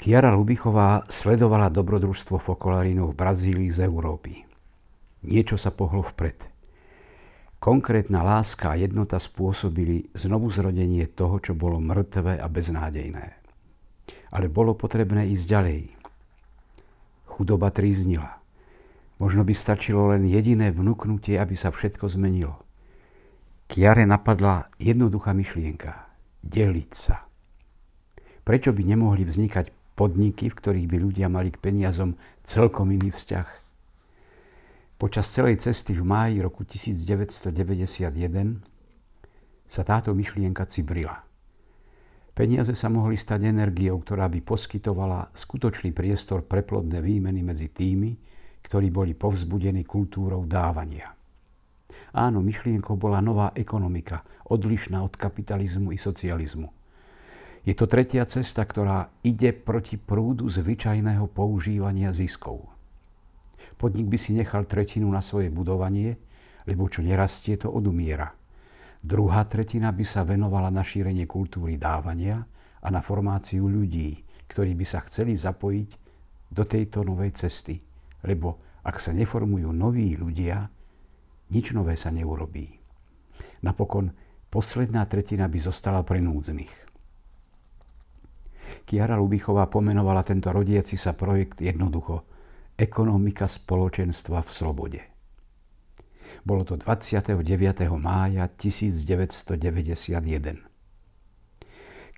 Kiara 0.00 0.32
Lubichová 0.32 1.04
sledovala 1.12 1.68
dobrodružstvo 1.68 2.40
fokolárinu 2.40 3.12
v 3.12 3.20
Brazílii 3.20 3.68
z 3.68 3.84
Európy. 3.84 4.48
Niečo 5.28 5.60
sa 5.60 5.68
pohlo 5.68 6.00
vpred. 6.00 6.40
Konkrétna 7.60 8.24
láska 8.24 8.72
a 8.72 8.80
jednota 8.80 9.20
spôsobili 9.20 10.08
znovu 10.16 10.48
zrodenie 10.48 11.04
toho, 11.04 11.36
čo 11.44 11.52
bolo 11.52 11.76
mŕtve 11.84 12.40
a 12.40 12.48
beznádejné. 12.48 13.44
Ale 14.32 14.48
bolo 14.48 14.72
potrebné 14.72 15.28
ísť 15.36 15.44
ďalej. 15.44 15.92
Chudoba 17.36 17.68
tríznila. 17.68 18.40
Možno 19.20 19.44
by 19.44 19.52
stačilo 19.52 20.16
len 20.16 20.24
jediné 20.24 20.72
vnúknutie, 20.72 21.36
aby 21.36 21.60
sa 21.60 21.68
všetko 21.68 22.08
zmenilo. 22.08 22.56
Kiare 23.68 24.08
napadla 24.08 24.72
jednoduchá 24.80 25.36
myšlienka. 25.36 26.08
Deliť 26.40 26.90
sa. 26.96 27.28
Prečo 28.48 28.72
by 28.72 28.80
nemohli 28.80 29.28
vznikať 29.28 29.76
podniky, 30.00 30.48
v 30.48 30.56
ktorých 30.56 30.88
by 30.88 30.96
ľudia 30.96 31.28
mali 31.28 31.52
k 31.52 31.60
peniazom 31.60 32.16
celkom 32.40 32.88
iný 32.88 33.12
vzťah. 33.12 33.48
Počas 34.96 35.28
celej 35.28 35.60
cesty 35.60 35.92
v 35.92 36.00
máji 36.00 36.40
roku 36.40 36.64
1991 36.64 38.08
sa 39.68 39.82
táto 39.84 40.16
myšlienka 40.16 40.64
cibrila. 40.72 41.20
Peniaze 42.32 42.72
sa 42.72 42.88
mohli 42.88 43.20
stať 43.20 43.52
energiou, 43.52 44.00
ktorá 44.00 44.24
by 44.32 44.40
poskytovala 44.40 45.36
skutočný 45.36 45.92
priestor 45.92 46.48
pre 46.48 46.64
plodné 46.64 47.04
výmeny 47.04 47.44
medzi 47.44 47.68
tými, 47.68 48.16
ktorí 48.64 48.88
boli 48.88 49.12
povzbudení 49.12 49.84
kultúrou 49.84 50.48
dávania. 50.48 51.12
Áno, 52.16 52.40
myšlienkou 52.40 52.96
bola 52.96 53.20
nová 53.20 53.52
ekonomika, 53.52 54.24
odlišná 54.48 55.04
od 55.04 55.12
kapitalizmu 55.20 55.92
i 55.92 56.00
socializmu. 56.00 56.79
Je 57.60 57.76
to 57.76 57.84
tretia 57.84 58.24
cesta, 58.24 58.64
ktorá 58.64 59.12
ide 59.20 59.52
proti 59.52 60.00
prúdu 60.00 60.48
zvyčajného 60.48 61.28
používania 61.28 62.08
ziskov. 62.08 62.64
Podnik 63.76 64.08
by 64.08 64.18
si 64.20 64.32
nechal 64.32 64.64
tretinu 64.64 65.12
na 65.12 65.20
svoje 65.20 65.52
budovanie, 65.52 66.16
lebo 66.64 66.88
čo 66.88 67.04
nerastie, 67.04 67.60
to 67.60 67.68
odumiera. 67.68 68.32
Druhá 69.00 69.44
tretina 69.48 69.92
by 69.92 70.04
sa 70.04 70.24
venovala 70.24 70.68
na 70.68 70.84
šírenie 70.84 71.24
kultúry 71.24 71.80
dávania 71.80 72.44
a 72.80 72.88
na 72.88 73.00
formáciu 73.04 73.68
ľudí, 73.68 74.24
ktorí 74.48 74.76
by 74.76 74.84
sa 74.84 75.04
chceli 75.08 75.36
zapojiť 75.36 75.90
do 76.52 76.64
tejto 76.64 77.04
novej 77.04 77.32
cesty. 77.36 77.80
Lebo 78.24 78.80
ak 78.84 79.00
sa 79.00 79.12
neformujú 79.12 79.72
noví 79.72 80.16
ľudia, 80.16 80.68
nič 81.52 81.72
nové 81.76 81.96
sa 81.96 82.12
neurobí. 82.12 82.72
Napokon 83.64 84.12
posledná 84.48 85.04
tretina 85.04 85.48
by 85.48 85.58
zostala 85.60 86.00
pre 86.04 86.20
núdznych. 86.24 86.89
Kiara 88.90 89.14
Lubichová 89.14 89.70
pomenovala 89.70 90.26
tento 90.26 90.50
rodiaci 90.50 90.98
sa 90.98 91.14
projekt 91.14 91.62
jednoducho 91.62 92.26
Ekonomika 92.74 93.46
spoločenstva 93.46 94.42
v 94.42 94.50
slobode. 94.50 94.98
Bolo 96.42 96.66
to 96.66 96.74
29. 96.74 97.38
mája 98.02 98.50
1991. 98.50 99.78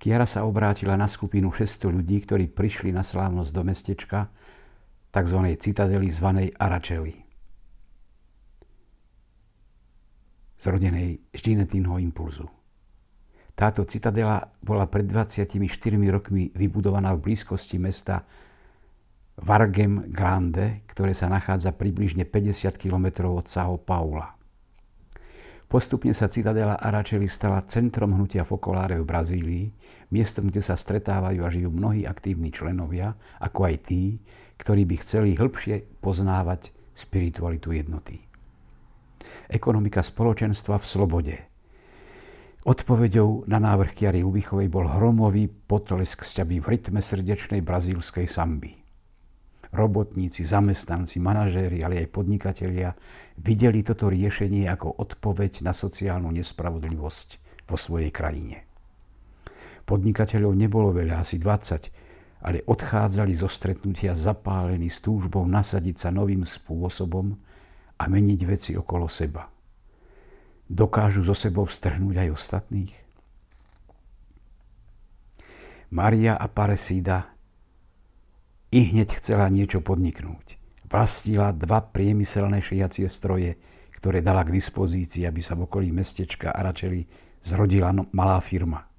Kiara 0.01 0.25
sa 0.25 0.49
obrátila 0.49 0.97
na 0.97 1.05
skupinu 1.05 1.53
600 1.53 1.93
ľudí, 1.93 2.25
ktorí 2.25 2.49
prišli 2.49 2.89
na 2.89 3.05
slávnosť 3.05 3.51
do 3.53 3.61
mestečka, 3.61 4.33
tzv. 5.13 5.39
citadely 5.61 6.09
zvanej 6.09 6.57
Aračeli. 6.57 7.21
Zrodenej 10.57 11.21
Žinetinho 11.37 12.01
impulzu. 12.01 12.62
Táto 13.53 13.85
citadela 13.85 14.49
bola 14.65 14.89
pred 14.89 15.05
24 15.05 15.61
rokmi 16.09 16.49
vybudovaná 16.57 17.13
v 17.13 17.29
blízkosti 17.29 17.77
mesta 17.77 18.25
Vargem 19.37 20.09
Grande, 20.09 20.81
ktoré 20.89 21.13
sa 21.13 21.29
nachádza 21.29 21.73
približne 21.73 22.25
50 22.25 22.73
km 22.81 23.29
od 23.29 23.45
São 23.45 23.77
Paula. 23.77 24.33
Postupne 25.69 26.13
sa 26.13 26.29
citadela 26.29 26.77
Aračeli 26.77 27.25
stala 27.25 27.65
centrom 27.65 28.13
hnutia 28.13 28.45
Fokoláre 28.45 28.97
v 29.01 29.09
Brazílii, 29.09 29.65
miestom, 30.13 30.49
kde 30.49 30.61
sa 30.61 30.77
stretávajú 30.77 31.41
a 31.41 31.49
žijú 31.49 31.73
mnohí 31.73 32.05
aktívni 32.05 32.53
členovia, 32.53 33.17
ako 33.41 33.73
aj 33.73 33.75
tí, 33.89 34.21
ktorí 34.61 34.85
by 34.85 34.95
chceli 35.01 35.33
hĺbšie 35.33 35.97
poznávať 35.97 36.69
spiritualitu 36.93 37.73
jednoty. 37.73 38.21
Ekonomika 39.49 40.05
spoločenstva 40.05 40.77
v 40.77 40.85
slobode– 40.85 41.37
Odpovedou 42.63 43.43
na 43.51 43.59
návrh 43.59 43.91
Kiary 43.91 44.23
Ubichovej 44.23 44.71
bol 44.71 44.87
hromový 44.87 45.51
potlesk 45.51 46.23
sťaby 46.23 46.63
v 46.63 46.65
rytme 46.71 47.03
srdečnej 47.03 47.59
brazílskej 47.59 48.23
samby. 48.23 48.79
Robotníci, 49.75 50.47
zamestnanci, 50.47 51.19
manažéri, 51.19 51.83
ale 51.83 51.99
aj 51.99 52.15
podnikatelia 52.15 52.95
videli 53.43 53.83
toto 53.83 54.07
riešenie 54.07 54.71
ako 54.71 54.95
odpoveď 54.95 55.59
na 55.67 55.75
sociálnu 55.75 56.31
nespravodlivosť 56.31 57.27
vo 57.67 57.75
svojej 57.75 58.15
krajine. 58.15 58.63
Podnikateľov 59.83 60.55
nebolo 60.55 60.95
veľa, 60.95 61.19
asi 61.19 61.43
20, 61.43 62.47
ale 62.47 62.63
odchádzali 62.63 63.35
zo 63.35 63.51
stretnutia 63.51 64.15
zapálení 64.15 64.87
s 64.87 65.03
túžbou 65.03 65.43
nasadiť 65.43 66.07
sa 66.07 66.15
novým 66.15 66.47
spôsobom 66.47 67.35
a 67.99 68.03
meniť 68.07 68.39
veci 68.47 68.71
okolo 68.79 69.11
seba 69.11 69.51
dokážu 70.69 71.23
zo 71.23 71.35
sebou 71.35 71.67
strhnúť 71.67 72.27
aj 72.27 72.29
ostatných? 72.33 72.93
Maria 75.93 76.33
Aparecida 76.33 77.29
i 78.73 78.89
hneď 78.89 79.21
chcela 79.21 79.45
niečo 79.53 79.85
podniknúť. 79.85 80.57
Vlastnila 80.89 81.53
dva 81.53 81.85
priemyselné 81.85 82.65
šiacie 82.65 83.05
stroje, 83.13 83.61
ktoré 84.01 84.25
dala 84.25 84.41
k 84.41 84.57
dispozícii, 84.57 85.29
aby 85.29 85.45
sa 85.45 85.53
v 85.53 85.69
okolí 85.69 85.93
mestečka 85.93 86.49
Aračeli 86.49 87.05
zrodila 87.45 87.93
no, 87.93 88.09
malá 88.09 88.41
firma. 88.41 88.89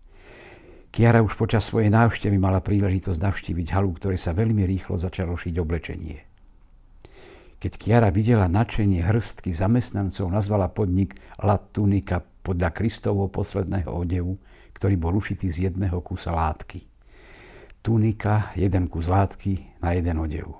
Kiara 0.95 1.27
už 1.27 1.35
počas 1.35 1.67
svojej 1.67 1.91
návštevy 1.91 2.39
mala 2.39 2.63
príležitosť 2.63 3.19
navštíviť 3.19 3.75
halu, 3.75 3.91
ktoré 3.99 4.15
sa 4.15 4.31
veľmi 4.31 4.63
rýchlo 4.63 4.95
začalo 4.95 5.35
šiť 5.35 5.55
oblečenie. 5.59 6.34
Keď 7.65 7.81
Kiara 7.81 8.13
videla 8.13 8.45
načenie 8.45 9.01
hrstky 9.01 9.57
zamestnancov, 9.57 10.29
nazvala 10.29 10.69
podnik 10.69 11.17
La 11.41 11.57
Tunica 11.57 12.21
podľa 12.21 12.77
Kristovho 12.77 13.33
posledného 13.33 13.89
odevu, 13.89 14.37
ktorý 14.77 15.01
bol 15.01 15.17
ušitý 15.17 15.49
z 15.49 15.73
jedného 15.73 15.97
kusa 16.05 16.37
látky. 16.37 16.85
Tunika, 17.81 18.53
jeden 18.53 18.85
kus 18.93 19.09
látky 19.09 19.81
na 19.81 19.97
jeden 19.97 20.21
odev. 20.21 20.53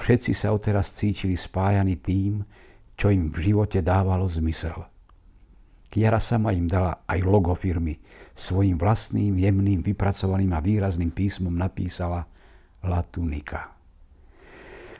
Všetci 0.00 0.32
sa 0.32 0.56
odteraz 0.56 0.88
cítili 0.96 1.36
spájani 1.36 2.00
tým, 2.00 2.40
čo 2.96 3.12
im 3.12 3.28
v 3.28 3.52
živote 3.52 3.84
dávalo 3.84 4.24
zmysel. 4.24 4.88
Kiara 5.92 6.16
sama 6.16 6.56
im 6.56 6.64
dala 6.64 7.04
aj 7.04 7.28
logo 7.28 7.52
firmy. 7.52 8.00
Svojim 8.32 8.80
vlastným, 8.80 9.36
jemným, 9.36 9.84
vypracovaným 9.84 10.56
a 10.56 10.64
výrazným 10.64 11.12
písmom 11.12 11.52
napísala 11.52 12.24
La 12.88 13.04
Tunica. 13.04 13.77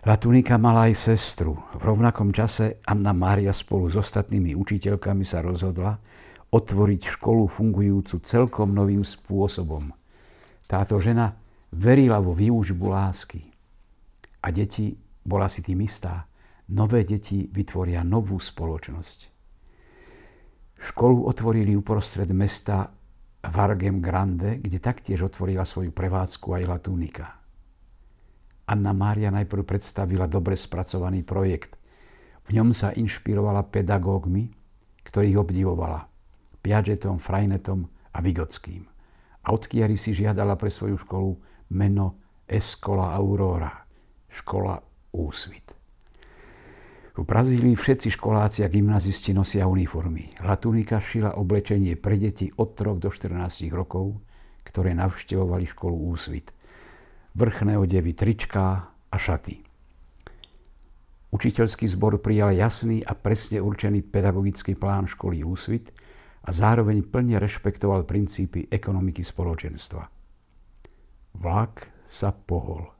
Latunika 0.07 0.55
mala 0.63 0.87
aj 0.87 1.11
sestru. 1.11 1.59
V 1.75 1.83
rovnakom 1.83 2.31
čase 2.31 2.79
Anna 2.87 3.11
Mária 3.11 3.51
spolu 3.51 3.91
s 3.91 3.99
ostatnými 3.99 4.55
učiteľkami 4.55 5.27
sa 5.27 5.43
rozhodla 5.43 5.99
otvoriť 6.55 7.19
školu 7.19 7.51
fungujúcu 7.51 8.23
celkom 8.23 8.71
novým 8.71 9.03
spôsobom. 9.03 9.91
Táto 10.71 11.03
žena 11.03 11.35
verila 11.75 12.23
vo 12.23 12.31
výužbu 12.31 12.87
lásky. 12.89 13.43
A 14.39 14.55
deti, 14.55 14.95
bola 15.27 15.51
si 15.51 15.67
tým 15.67 15.83
istá, 15.83 16.31
nové 16.71 17.03
deti 17.03 17.51
vytvoria 17.51 18.07
novú 18.07 18.39
spoločnosť. 18.39 19.19
Školu 20.79 21.27
otvorili 21.27 21.75
uprostred 21.75 22.31
mesta 22.31 22.87
Vargem 23.43 23.99
Grande, 23.99 24.63
kde 24.63 24.79
taktiež 24.79 25.27
otvorila 25.27 25.67
svoju 25.67 25.91
prevádzku 25.91 26.55
aj 26.55 26.63
Latunika. 26.71 27.38
Anna 28.69 28.93
Mária 28.93 29.33
najprv 29.33 29.65
predstavila 29.65 30.29
dobre 30.29 30.53
spracovaný 30.53 31.25
projekt. 31.25 31.81
V 32.45 32.61
ňom 32.61 32.77
sa 32.77 32.93
inšpirovala 32.93 33.65
pedagógmi, 33.65 34.53
ktorých 35.09 35.41
obdivovala. 35.41 36.05
Piagetom, 36.61 37.17
Frajnetom 37.17 37.89
a 38.13 38.19
Vygockým. 38.21 38.85
A 39.49 39.57
od 39.57 39.65
Kiary 39.65 39.97
si 39.97 40.13
žiadala 40.13 40.61
pre 40.61 40.69
svoju 40.69 41.01
školu 41.01 41.33
meno 41.73 42.21
Escola 42.45 43.17
Aurora, 43.17 43.73
škola 44.29 44.77
Úsvit. 45.17 45.65
V 47.17 47.25
Brazílii 47.25 47.73
všetci 47.73 48.15
školáci 48.21 48.63
a 48.63 48.69
gymnazisti 48.69 49.33
nosia 49.33 49.65
uniformy. 49.65 50.29
Latunika 50.45 51.01
šila 51.01 51.41
oblečenie 51.41 51.97
pre 51.97 52.21
deti 52.21 52.53
od 52.53 52.77
3 52.77 53.01
do 53.01 53.09
14 53.09 53.73
rokov, 53.73 54.21
ktoré 54.63 54.93
navštevovali 54.93 55.65
školu 55.73 55.97
Úsvit 56.13 56.53
vrchné 57.39 57.79
odevy, 57.79 58.19
trička 58.19 58.91
a 58.91 59.17
šaty. 59.17 59.63
Učiteľský 61.31 61.87
zbor 61.87 62.19
prijal 62.19 62.57
jasný 62.59 63.07
a 63.07 63.15
presne 63.15 63.63
určený 63.63 64.03
pedagogický 64.11 64.75
plán 64.75 65.07
školy 65.07 65.47
Úsvit 65.47 65.95
a 66.43 66.51
zároveň 66.51 67.07
plne 67.07 67.39
rešpektoval 67.39 68.03
princípy 68.09 68.67
ekonomiky 68.67 69.23
spoločenstva. 69.23 70.09
Vlak 71.39 71.87
sa 72.11 72.35
pohol. 72.35 72.91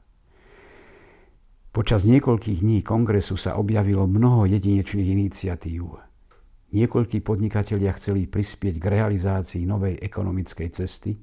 Počas 1.73 2.05
niekoľkých 2.05 2.61
dní 2.63 2.79
kongresu 2.85 3.35
sa 3.35 3.57
objavilo 3.57 4.05
mnoho 4.05 4.45
jedinečných 4.47 5.09
iniciatív. 5.09 5.99
Niekoľkí 6.69 7.25
podnikatelia 7.25 7.89
chceli 7.97 8.29
prispieť 8.29 8.77
k 8.77 8.85
realizácii 8.93 9.65
novej 9.65 9.97
ekonomickej 9.97 10.69
cesty, 10.69 11.17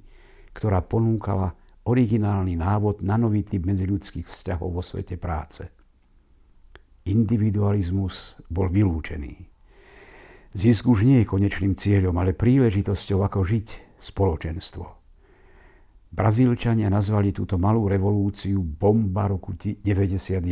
ktorá 0.50 0.82
ponúkala 0.82 1.54
originálny 1.86 2.58
návod 2.58 3.06
na 3.06 3.14
nový 3.14 3.46
typ 3.46 3.62
medziľudských 3.62 4.26
vzťahov 4.26 4.68
vo 4.74 4.82
svete 4.82 5.14
práce. 5.16 5.70
Individualizmus 7.06 8.34
bol 8.50 8.66
vylúčený. 8.66 9.34
Zisk 10.50 10.90
už 10.90 11.06
nie 11.06 11.22
je 11.22 11.30
konečným 11.30 11.78
cieľom, 11.78 12.18
ale 12.18 12.34
príležitosťou, 12.34 13.22
ako 13.22 13.38
žiť 13.46 13.66
spoločenstvo. 14.02 14.84
Brazílčania 16.10 16.90
nazvali 16.90 17.30
túto 17.30 17.60
malú 17.60 17.86
revolúciu 17.86 18.64
bomba 18.64 19.30
roku 19.30 19.54
91. 19.54 20.42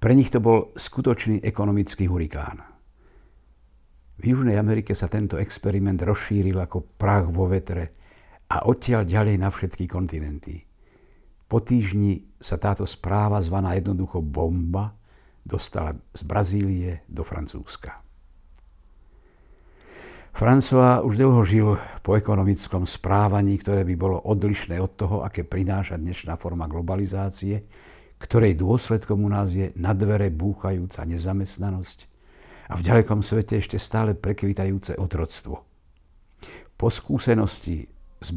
Pre 0.00 0.12
nich 0.16 0.30
to 0.32 0.38
bol 0.40 0.72
skutočný 0.78 1.42
ekonomický 1.42 2.06
hurikán. 2.06 2.60
V 4.20 4.36
Južnej 4.36 4.60
Amerike 4.60 4.92
sa 4.92 5.08
tento 5.08 5.40
experiment 5.40 5.96
rozšíril 5.96 6.60
ako 6.60 6.84
prach 7.00 7.24
vo 7.32 7.48
vetre 7.48 7.99
a 8.50 8.66
odtiaľ 8.66 9.06
ďalej 9.06 9.36
na 9.38 9.48
všetky 9.48 9.86
kontinenty. 9.86 10.66
Po 11.46 11.62
týždni 11.62 12.38
sa 12.38 12.58
táto 12.58 12.82
správa 12.86 13.38
zvaná 13.38 13.78
jednoducho 13.78 14.22
bomba 14.22 14.94
dostala 15.42 15.94
z 16.14 16.22
Brazílie 16.26 17.02
do 17.06 17.22
Francúzska. 17.22 18.02
François 20.30 21.02
už 21.02 21.18
dlho 21.18 21.42
žil 21.42 21.68
po 22.06 22.14
ekonomickom 22.14 22.86
správaní, 22.86 23.58
ktoré 23.58 23.82
by 23.82 23.94
bolo 23.98 24.22
odlišné 24.22 24.78
od 24.78 24.94
toho, 24.94 25.16
aké 25.26 25.42
prináša 25.42 25.98
dnešná 25.98 26.38
forma 26.38 26.70
globalizácie, 26.70 27.66
ktorej 28.22 28.54
dôsledkom 28.54 29.26
u 29.26 29.30
nás 29.30 29.50
je 29.50 29.74
na 29.74 29.90
dvere 29.90 30.30
búchajúca 30.30 31.02
nezamestnanosť 31.02 31.98
a 32.70 32.78
v 32.78 32.84
ďalekom 32.86 33.26
svete 33.26 33.58
ešte 33.58 33.82
stále 33.82 34.14
prekvitajúce 34.14 34.94
otroctvo. 35.02 35.66
Po 36.78 36.88
skúsenosti 36.88 37.90
z 38.20 38.28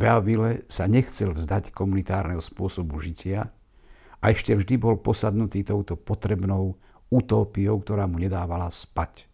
sa 0.72 0.88
nechcel 0.88 1.36
vzdať 1.36 1.76
komunitárneho 1.76 2.40
spôsobu 2.40 3.04
žitia 3.04 3.52
a 4.24 4.26
ešte 4.32 4.56
vždy 4.56 4.80
bol 4.80 4.96
posadnutý 5.04 5.68
touto 5.68 6.00
potrebnou 6.00 6.80
utópiou, 7.12 7.84
ktorá 7.84 8.08
mu 8.08 8.16
nedávala 8.16 8.72
spať. 8.72 9.28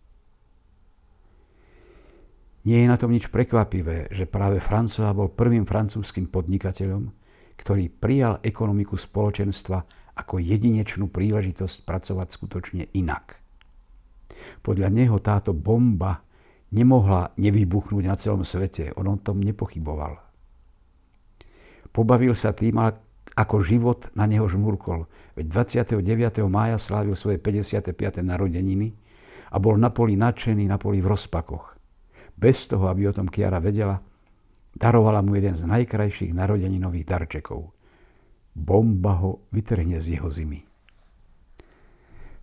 Nie 2.65 2.83
je 2.83 2.91
na 2.91 2.97
tom 2.97 3.13
nič 3.13 3.31
prekvapivé, 3.31 4.11
že 4.11 4.27
práve 4.27 4.59
François 4.59 5.15
bol 5.15 5.31
prvým 5.31 5.63
francúzským 5.63 6.27
podnikateľom, 6.27 7.07
ktorý 7.55 7.87
prijal 7.87 8.43
ekonomiku 8.43 8.99
spoločenstva 8.99 9.79
ako 10.19 10.43
jedinečnú 10.43 11.07
príležitosť 11.07 11.87
pracovať 11.87 12.27
skutočne 12.27 12.83
inak. 12.97 13.39
Podľa 14.59 14.89
neho 14.91 15.17
táto 15.23 15.55
bomba 15.55 16.19
nemohla 16.75 17.31
nevybuchnúť 17.39 18.03
na 18.03 18.15
celom 18.19 18.43
svete, 18.43 18.91
on 18.99 19.07
o 19.07 19.15
tom 19.15 19.39
nepochyboval. 19.39 20.28
Pobavil 21.89 22.38
sa 22.38 22.53
tým, 22.53 22.77
ako 23.33 23.56
život 23.63 24.12
na 24.13 24.30
neho 24.30 24.45
žmurkol, 24.45 25.09
veď 25.33 25.45
29. 25.97 26.45
mája 26.50 26.77
slávil 26.77 27.15
svoje 27.15 27.41
55. 27.41 28.21
narodeniny 28.21 28.94
a 29.50 29.57
bol 29.57 29.80
na 29.80 29.89
poli 29.89 30.19
nadšený, 30.19 30.69
na 30.69 30.77
poli 30.77 31.01
v 31.01 31.09
rozpakoch 31.09 31.80
bez 32.39 32.71
toho, 32.71 32.88
aby 32.88 33.12
o 33.12 33.13
tom 33.13 33.27
Kiara 33.27 33.59
vedela, 33.59 34.00
darovala 34.71 35.19
mu 35.19 35.36
jeden 35.36 35.59
z 35.59 35.68
najkrajších 35.68 36.31
narodeninových 36.31 37.06
darčekov. 37.06 37.75
Bomba 38.56 39.19
ho 39.19 39.44
vytrhne 39.51 40.00
z 40.00 40.15
jeho 40.15 40.31
zimy. 40.31 40.63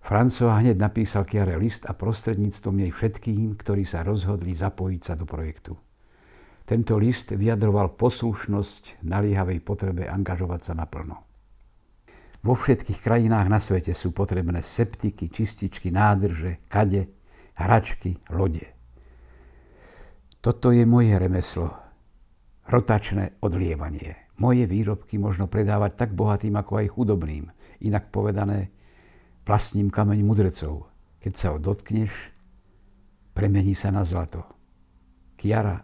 Francova 0.04 0.62
hneď 0.62 0.76
napísal 0.78 1.26
Kiare 1.26 1.58
list 1.58 1.88
a 1.88 1.96
prostredníctvom 1.96 2.86
jej 2.86 2.92
všetkým, 2.92 3.58
ktorí 3.58 3.82
sa 3.82 4.06
rozhodli 4.06 4.54
zapojiť 4.54 5.00
sa 5.02 5.18
do 5.18 5.26
projektu. 5.26 5.74
Tento 6.66 6.98
list 6.98 7.30
vyjadroval 7.30 7.94
poslušnosť 7.94 9.06
naliehavej 9.06 9.62
potrebe 9.62 10.10
angažovať 10.10 10.60
sa 10.66 10.74
naplno. 10.74 11.22
Vo 12.42 12.54
všetkých 12.58 13.02
krajinách 13.02 13.46
na 13.46 13.62
svete 13.62 13.94
sú 13.94 14.10
potrebné 14.10 14.66
septiky, 14.66 15.30
čističky, 15.30 15.94
nádrže, 15.94 16.62
kade, 16.66 17.06
hračky, 17.54 18.18
lode. 18.34 18.66
Toto 20.42 20.74
je 20.74 20.82
moje 20.86 21.14
remeslo. 21.14 21.70
Rotačné 22.66 23.38
odlievanie. 23.42 24.30
Moje 24.42 24.66
výrobky 24.66 25.22
možno 25.22 25.46
predávať 25.46 25.94
tak 25.94 26.10
bohatým, 26.14 26.54
ako 26.58 26.82
aj 26.82 26.92
chudobným. 26.98 27.50
Inak 27.82 28.10
povedané, 28.10 28.74
vlastním 29.46 29.90
kameň 29.90 30.20
mudrecov. 30.26 30.90
Keď 31.22 31.32
sa 31.34 31.46
ho 31.54 31.58
dotkneš, 31.62 32.10
premení 33.34 33.74
sa 33.74 33.94
na 33.94 34.02
zlato. 34.02 34.42
Kiara, 35.34 35.82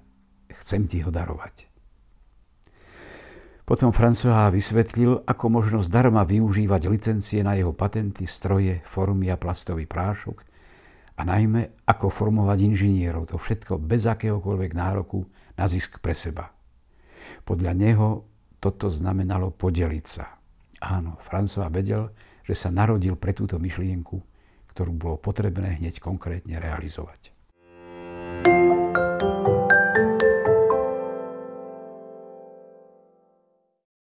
chcem 0.60 0.84
ti 0.90 1.00
ho 1.00 1.08
darovať. 1.08 1.72
Potom 3.62 3.94
François 3.94 4.50
vysvetlil, 4.50 5.22
ako 5.22 5.46
možno 5.48 5.78
zdarma 5.80 6.26
využívať 6.26 6.82
licencie 6.90 7.40
na 7.46 7.54
jeho 7.54 7.70
patenty, 7.70 8.26
stroje, 8.26 8.82
formy 8.90 9.30
a 9.30 9.38
plastový 9.38 9.86
prášok, 9.86 10.42
a 11.16 11.20
najmä 11.22 11.86
ako 11.86 12.08
formovať 12.08 12.58
inžinierov. 12.72 13.30
To 13.30 13.36
všetko 13.38 13.78
bez 13.78 14.08
akéhokoľvek 14.08 14.72
nároku 14.74 15.24
na 15.54 15.68
zisk 15.68 16.00
pre 16.00 16.16
seba. 16.16 16.50
Podľa 17.46 17.72
neho 17.76 18.08
toto 18.58 18.88
znamenalo 18.88 19.52
podeliť 19.52 20.06
sa. 20.06 20.38
Áno, 20.82 21.18
François 21.22 21.70
vedel, 21.70 22.10
že 22.42 22.58
sa 22.58 22.74
narodil 22.74 23.14
pre 23.14 23.36
túto 23.36 23.58
myšlienku, 23.62 24.18
ktorú 24.74 24.92
bolo 24.94 25.16
potrebné 25.20 25.78
hneď 25.78 26.02
konkrétne 26.02 26.58
realizovať. 26.58 27.31